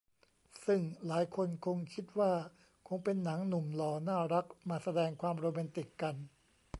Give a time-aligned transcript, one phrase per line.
[0.65, 2.31] ซึ่งหลายคนคงคิดว่า
[2.87, 6.15] คงเป็นหนังหนุ่มหล่อน่ารักมาแสดงความโรแมนติกกัน